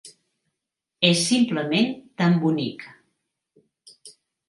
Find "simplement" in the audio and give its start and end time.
1.27-1.93